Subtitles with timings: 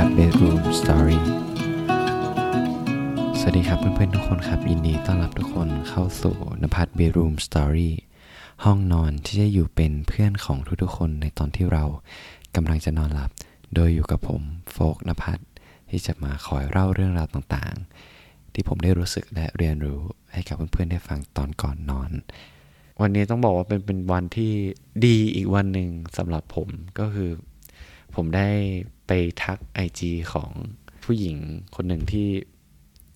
[0.00, 1.20] ภัทร Bedroom Story
[3.38, 7.90] สวัสดีครับเพื่อนๆทุกคนครับ ยินดีต้อนรับทุกคนเข้าสู่นภัทร Bedroom Story
[8.64, 11.84] ห้องนอนที่จะอยู่เป็นเพื่อนของทุกๆคนในตอนที่เรา
[12.56, 13.30] กำลังจะนอนหลับ
[13.74, 14.42] โดยอยู่กับผม
[14.72, 15.42] โฟกนภัทร
[15.90, 20.00] ที่จะมาคอยเล่าเรื่องราวต่างๆ ที่ผมได้รู้สึกและเรียนรู้
[20.32, 22.10] ให้กับเพื่อนๆได้ฟังตอนก่อนนอน
[23.00, 24.52] วันนี้ต้องบอกว่าเป็นเป็นวันที่
[25.06, 25.88] ดีอีกวันหนึ่ง
[26.18, 26.68] สำหรับผม
[27.00, 27.30] ก็คือ
[28.14, 28.48] ผมได้
[29.06, 29.12] ไป
[29.42, 30.00] ทัก IG
[30.32, 30.50] ของ
[31.04, 31.36] ผู้หญิง
[31.74, 32.28] คนหนึ่งที่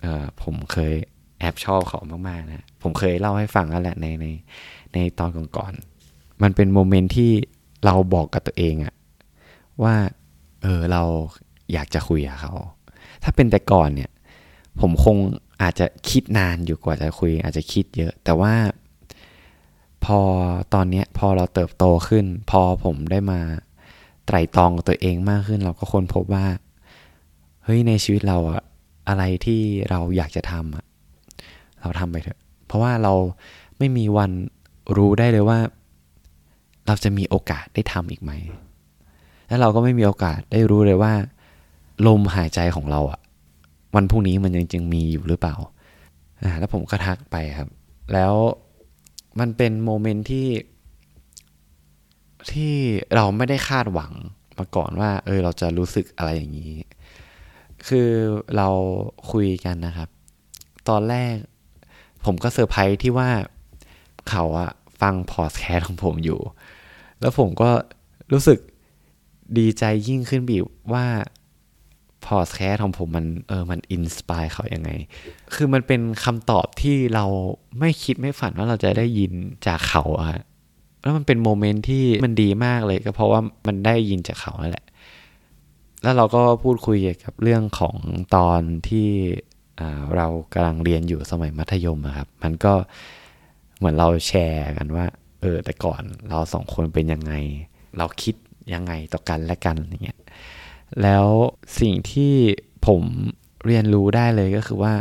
[0.02, 0.94] เออผมเคย
[1.38, 4.26] แอบชอบเขามากๆนะ ผมเคยเล่าให้ฟังแล้วแหละในใน
[4.94, 7.32] ในตอนก่อนๆมันเป็นโมเมนต์ที่
[7.84, 8.94] เราบอกกับตัวเองอะ
[9.82, 9.94] ว่า
[10.62, 11.02] เออเรา
[11.72, 12.54] อยากจะคุยกับเขา
[13.22, 14.10] ถ้าเป็นแต่ก่อนเนี่ย
[14.80, 15.16] ผมคง
[15.62, 18.54] อาจจะคิดนานอยู่กว่าจะคุย อาจจะคิดเยอะ แต่ว่า
[20.04, 20.20] พอ
[20.74, 23.40] ตอนเนี้ยพอเราเติบโตขึ้น พอผมได้มา
[24.26, 26.46] ไตร่ตรองกับตัวเองมากขึ้น เราก็ค้นพบว่า
[27.64, 28.62] เฮ้ยในชีวิตเราอะ
[29.08, 30.84] อะไรที่เราอยากจะทำอะ
[31.80, 33.14] เราทำไปเถอะ เพราะว่าเรา
[33.78, 34.30] ไม่มีวัน
[34.96, 35.58] รู้ได้เลยว่า
[36.86, 38.32] เราจะมีโอกาสได้ทำอีกไหม
[39.48, 41.12] และเราก็ไม่มีโอกาสได้รู้เลยว่า
[42.06, 43.20] ลมหายใจของเราอะ
[43.94, 45.54] วันพรุ่งนี้มันยังจึงมีอยู่หรือเปล่า
[46.42, 47.68] อ่า แล้วผมก็ทักไปครับ
[48.12, 48.32] แล้ว
[49.40, 50.46] มันเป็น moment ที่
[52.52, 52.74] ที่
[53.14, 54.12] เราไม่ได้คาดหวัง
[54.58, 56.72] มาก่อนว่า เออ เราจะรู้สึกอะไรอย่างนี้
[57.86, 58.10] คือ
[58.56, 58.68] เรา
[59.30, 60.08] คุยกันนะครับ
[60.88, 61.34] ตอนแรก
[62.24, 63.30] ผมก็เซอร์ไพรส์ที่ว่า
[64.30, 64.70] เขาอะ
[65.00, 66.40] ฟังพอดแคสต์ของผมอยู่
[67.20, 67.70] แล้วผมก็
[68.32, 68.58] รู้สึก
[69.58, 71.06] ดีใจยิ่งขึ้นอีกว่า
[72.26, 74.90] พอดแคสต์ของผมมันเออมัน inspire เขายังไง
[75.54, 77.24] คือมันเป็นคำตอบที่เรา
[77.78, 79.32] ไม่คิดไม่ฝันว่าเราจะได้ยิน
[79.66, 80.42] จากเขาอะ
[81.04, 84.86] แล้วมันเป็น moment ที่มันดีมากเลยก็เพราะว่ามันได้ยินจากเขานั่นแหละ
[86.02, 87.96] แล้วเราก็พูดคุยเกี่ยวกับเรื่องของ
[88.36, 89.08] ตอนที่
[90.16, 92.72] เรากำลังเรียนอยู่สมัยมัธยมครับ มันก็
[93.78, 95.06] เหมือนเราแชร์กันว่า
[95.40, 97.32] เออ แต่ก่อนเราสองคนเป็นยังไง
[97.98, 98.34] เราคิด
[98.74, 100.20] ยังไงต่อกันและกันอย่างเงี้ย
[101.02, 101.26] แล้ว
[101.80, 102.34] สิ่งที่
[102.86, 103.02] ผม
[103.66, 104.94] เรียนรู้ได้เลยก็คือว่า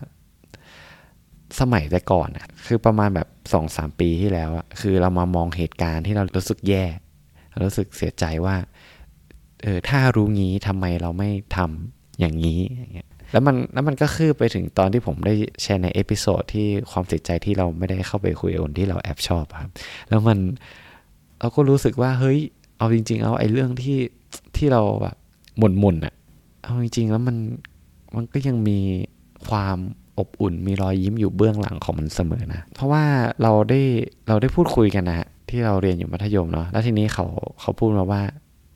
[1.59, 6.83] สมัยแต่ก่อนอะคือประมาณแบบสองสามปีที่แล้วอะคือเรามามองเหตุการณ์ที่เรารู้สึกแย่
[7.63, 8.55] รู้สึกเสียใจว่า
[9.63, 19.71] เออถ้ารู้งี้ทำไมเราไม่ทำอย่างนี้อย่างเงี้ยแล้วมันแล้วมันก็คือไปถึงตอนที่ผมได้แชร์ใน episode ที่ความเสียใจที่เราไม่ได้เข้าไปคุยกับคนที่เราแอบชอบครับ
[20.09, 20.39] แล้วมัน
[21.39, 22.39] เราก็รู้สึกว่าเฮ้ย
[22.77, 23.97] เอาจริง ๆ เอาไอ้เรื่องที่
[24.57, 25.15] ที่เราแบบ
[25.57, 26.13] หม่นหม่นๆอะ
[26.63, 27.37] เอาจริง ๆ แล้วมัน
[28.15, 28.79] มันก็ยังมี
[29.47, 29.77] ความ
[30.19, 33.03] อบอุ่นมีรอยยิ้มอยู่เบื้องหลังของมันเสมอนะ เพราะว่า
[33.41, 33.81] เราได้
[34.27, 37.25] เราได้พูดคุยกันนะฮะที่เราเรียนอยู่มัธยมเนาะแล้วทีนี้เขา
[37.61, 38.21] เขาพูดมาว่า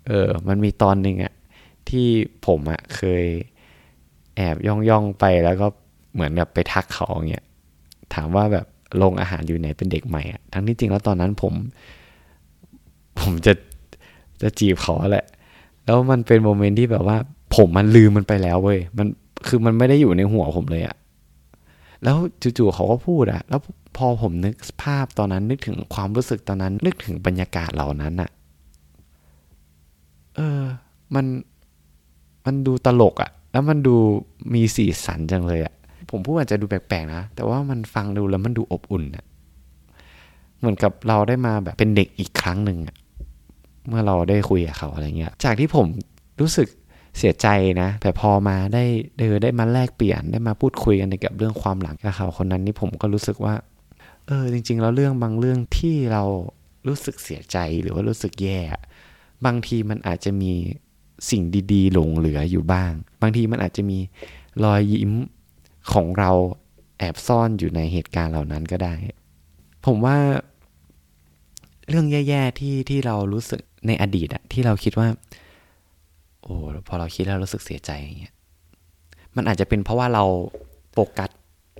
[0.07, 1.33] เออ มันมีตอนหนึ่งอะ
[1.89, 2.07] ที่
[2.45, 3.25] ผมอะเคย
[4.35, 5.67] แอบย่องย่องไปแล้วก็
[6.13, 7.45] เหมือนแบบไปทักเขาอย่างเงี้ย
[8.13, 8.65] ถามว่าแบบ
[8.97, 11.53] โรงอาหารอยู่ไหนเป็นเด็กใหม่อะทั้งที่จริงแล้วตอนนั้นผม
[13.19, 13.53] ผมจะ
[14.41, 15.25] จะจีบเขาแหละ
[15.85, 17.17] แล้วมันเป็นโมเมนต์ที่แบบว่า
[17.55, 19.07] ผมมันลืมมันไปแล้วเว้ยมัน
[19.47, 20.95] คือมันไม่ได้อยู่ในหัวผมเลยอะ
[22.03, 23.61] แล้วจู่ๆเขาก็พูดอะแล้ว
[23.97, 28.29] พอผมนึกภาพตอนนั้นนึกถึงความรู้สึกตอนนั้น นึกถึงบรรยากาศเหล่านั้นอะ
[30.35, 30.61] เออ
[31.15, 31.25] มัน
[32.45, 33.95] มันดูตลกอะแล้วมันดู
[34.53, 35.73] มีสีสันจังเลยอะ
[36.09, 39.25] ผมพูดอาจจะดูแปลกๆนะ แต่ว่ามันฟังดูแล้วมันดูอบอุ่นอะ
[40.59, 42.95] เหมือนกับเราได้มาแบบเป็นเด็กอีกครั้งหนึ่งอะ
[43.87, 45.87] เมื่อเราได้คุยกับเขาอะไรเงี้ย จากที่ผม
[46.41, 46.67] รู้สึก
[47.17, 47.47] เสียใจ
[47.81, 48.83] นะ แต่พอมาได้
[49.17, 53.55] เดอได้มาแลกเปลี่ยนได้มาพูดคุยกันเกี่ยวกับเรื่องความหลังกับเขาคนนั้นนี่ผมก็รู้สึกว่า
[54.27, 56.23] เออจริง ๆ แล้วเรื่องบางเรื่องที่เรา
[56.87, 58.59] รู้สึกเสียใจหรือว่ารู้สึกแย่
[59.45, 60.51] บางทีมันอาจจะมี
[61.29, 62.91] สิ่งดีๆ หลงเหลืออยู่บ้าง
[63.21, 63.97] บางทีมันอาจจะมี
[64.63, 65.11] รอยยิ้ม
[65.93, 66.31] ของเรา
[66.99, 68.93] แอบซ่อนอยู่ในเหตุการณ์เหล่านั้นก็ได้
[69.85, 70.17] ผมว่า
[71.89, 75.07] เรื่องแย่ๆที่ที่เรารู้สึกในอดีตอะที่เราคิดว่า
[76.47, 76.57] โอ้
[76.87, 78.33] พอเราคิดแล้วรู้สึกเสียใจอย่างเงี้ย
[79.35, 80.23] มันอาจจะเป็นเพราะว่าเรา
[80.93, 81.29] โฟกัส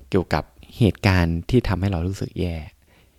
[0.10, 0.44] เกี่ยวกับ
[0.80, 2.56] เหตุการณ์ที่ทำให้เรารู้สึกแย่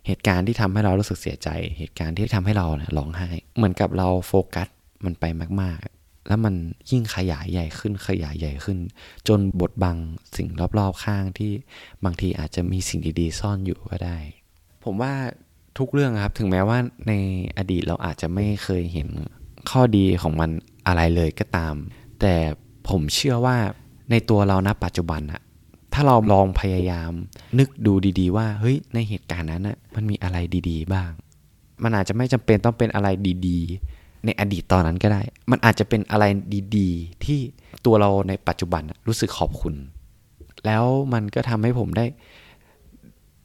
[0.06, 1.48] เหตุการณ์ที่ทำให้เรารู้สึกเสียใจ
[1.78, 4.68] เหตุการณ์ที่ทำให้เราเนี่ยร้องไห้ เหมือนกับเราโฟกัส
[5.04, 5.24] มันไป
[5.62, 6.54] มาก ๆ แล้วมัน
[6.90, 8.78] ยิ่งขยายใหญ่ขึ้นขยายใหญ่ขึ้น
[9.28, 9.96] จนบดบัง
[10.36, 10.48] สิ่ง
[10.78, 11.52] รอบๆข้างที่
[12.04, 14.18] บางทีอาจจะมีสิ่งดีๆ ซ่อนอยู่ก็ได้
[14.84, 15.12] ผมว่า
[15.78, 16.78] ทุกเรื่องครับถึงแม้ว่า
[17.08, 17.12] ใน
[17.58, 19.08] อดีตเราอาจจะไม่เคยเห็น
[19.70, 20.50] ข้อดีของมัน
[20.88, 21.74] อะไรเลยก็ตาม
[22.20, 22.34] แต่
[22.88, 23.56] ผมเชื่อว่า
[24.10, 25.42] ในตัวเราณปัจจุบันอะ
[25.92, 27.12] ถ้าเราลองพยายาม
[27.58, 30.36] นึกดูดีๆ ว่าเฮ้ยในเหตุการณ์นั้นอะมันมีอะไร
[30.70, 31.10] ดีๆ บ้าง
[31.82, 33.08] มันอาจจะไม่จำเป็นต้องเป็นอะไร
[33.46, 36.24] ดีๆ ในอดีตตอนนั้นก็ได้ มันอาจจะเป็นอะไร
[36.76, 37.40] ดีๆ ที่
[37.86, 39.74] ตัวเราในปัจจุบันรู้สึกขอบคุณ
[40.66, 42.06] แล้วมันก็ทำให้ผมได้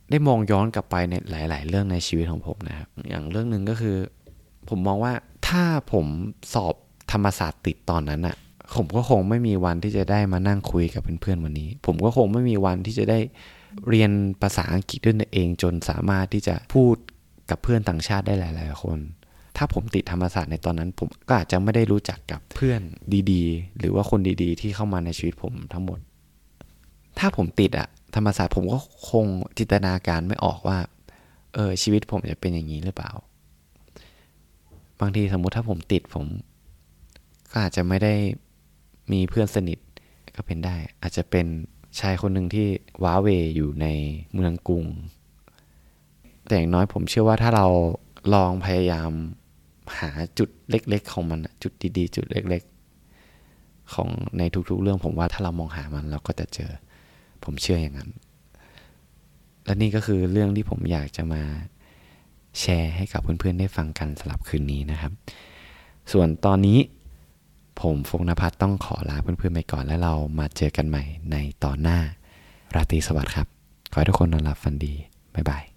[0.09, 3.97] ได้มองย้อนกลับไปในหลาย ๆ เรื่องในชีวิตของผมนะครับ อย่างเรื่องหนึ่งก็คือ
[4.69, 5.13] ผมมองว่า
[5.47, 5.63] ถ้า
[5.93, 6.05] ผม
[6.53, 6.75] สอบ
[7.13, 8.35] ธรรมศาสตร์ติดตอนนั้นอะ
[8.75, 13.19] ผมก็คงไม่มีวันที่จะได้มานั่งคุยกับเพื่อนๆวันนี้ ผมก็คงไม่มีวันที่จะได้
[13.89, 14.11] เรียน
[14.41, 16.95] ภาษาอังกฤษด้วยตัวเอง จนสามารถที่จะพูด
[17.49, 18.99] กับเพื่อนต่างชาติได้หลาย ๆ คน
[19.57, 22.81] ถ้าผมติดธรรมศาสตร์ในตอนนั้น ผมก็อาจจะไม่ได้รู้จักกับเพื่อน
[23.31, 25.99] ดี ๆ หรือว่าคนดีๆ ที่เข้ามาในชีวิตผมทั้งหมด
[27.19, 28.79] ถ้าผมติดอะธรรมศาสตร์ผมก็
[29.09, 29.25] คง
[29.57, 30.77] จินตนาการไม่ออกว่า
[31.55, 33.11] เออชีวิตผมจะเป็นอย่างนี้หรือเปล่า
[34.99, 36.25] บางทีสมมุติถ้าผมติดผม
[37.53, 38.13] ก็อาจจะไม่ได้
[39.11, 39.79] มีเพื่อนสนิท
[40.35, 41.45] ก็เป็นได้ อาจจะเป็น
[41.99, 42.67] ชายคนหนึ่งที่
[43.03, 43.87] ว้าเวอยู่ใน
[44.33, 44.85] เมืองกรุง
[46.47, 47.67] แต่อย่างน้อยผมเชื่อว่าถ้าเรา
[48.33, 49.11] ลองพยายาม
[49.99, 52.63] หาจุดเล็ก ๆ ของมันจุดดีๆ จุดเล็ก
[53.27, 56.71] ๆ ของในทุก ๆ เรื่องผมว่าถ้าเรามองหามันเราก็จะเจอ
[57.43, 58.09] ผมเชื่ออย่างนั้น
[59.65, 61.43] และนี่ก็คือเรื่องที่ผมอยากจะมา
[62.59, 65.11] แชร์ให้กับเพื่อนๆได้ฟังกันสำหรับคืนนี้นะครับ
[66.11, 66.77] ส่วนตอนนี้
[67.81, 71.99] ผมฟงนภัสต้องขอลาเพื่อนๆไปก่อนแล้วเรามาเจอกันใหม่ในตอนหน้า
[72.75, 73.47] ราตรีสวัสดิ์ครับ
[73.91, 74.93] ขอให้ทุกคนนอนหลับฝันดี
[75.35, 75.72] บ๊ายบาย